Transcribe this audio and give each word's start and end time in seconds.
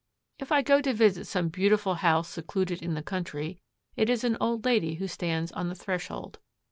If 0.39 0.51
I 0.51 0.63
go 0.63 0.81
to 0.81 0.95
visit 0.95 1.27
some 1.27 1.49
beautiful 1.49 1.93
house 1.93 2.29
secluded 2.29 2.81
in 2.81 2.95
the 2.95 3.03
country, 3.03 3.59
it 3.95 4.09
is 4.09 4.23
an 4.23 4.35
old 4.41 4.65
lady 4.65 4.95
who 4.95 5.07
stands 5.07 5.51
on 5.51 5.69
the 5.69 5.75
threshold. 5.75 6.39